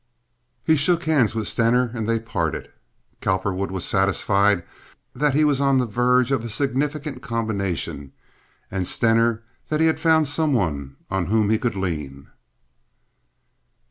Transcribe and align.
He 0.63 0.77
shook 0.77 1.03
hands 1.03 1.35
with 1.35 1.47
Stener, 1.47 1.91
and 1.93 2.09
they 2.09 2.19
parted. 2.19 2.71
Cowperwood 3.21 3.69
was 3.69 3.85
satisfied 3.85 4.63
that 5.13 5.35
he 5.35 5.43
was 5.43 5.61
on 5.61 5.77
the 5.77 5.85
verge 5.85 6.31
of 6.31 6.43
a 6.43 6.49
significant 6.49 7.21
combination, 7.21 8.11
and 8.71 8.87
Stener 8.87 9.43
that 9.69 9.79
he 9.79 9.85
had 9.85 9.99
found 9.99 10.27
someone 10.27 10.95
on 11.11 11.27
whom 11.27 11.51
he 11.51 11.59
could 11.59 11.75
lean. 11.75 12.29